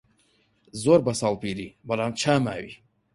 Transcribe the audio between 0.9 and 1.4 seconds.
بە ساڵ